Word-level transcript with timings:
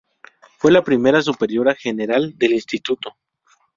Fue 0.57 0.71
la 0.71 0.83
primera 0.83 1.21
superiora 1.21 1.75
general 1.75 2.33
del 2.35 2.53
instituto. 2.53 3.11